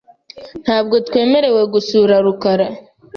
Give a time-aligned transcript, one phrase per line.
[0.63, 2.67] Ntabwo twemerewe gusura rukara.